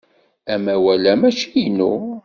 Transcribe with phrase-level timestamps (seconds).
[0.53, 1.93] Amawal-a mačči inu.